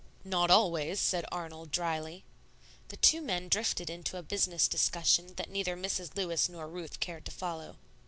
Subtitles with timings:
[0.25, 2.23] "Not always," said Arnold, dryly.
[2.87, 6.15] The two men drifted into a business discussion that neither Mrs.
[6.17, 7.77] Lewis nor Ruth cared to follow.